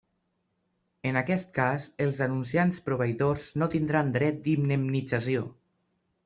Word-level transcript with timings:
En 1.09 1.19
aquest 1.19 1.51
cas 1.57 1.85
els 2.05 2.21
anunciants 2.27 2.79
proveïdors 2.87 3.51
no 3.65 3.69
tindran 3.75 4.11
dret 4.17 4.41
d'indemnització. 4.49 5.47